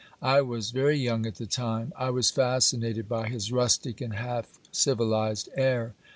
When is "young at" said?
0.97-1.35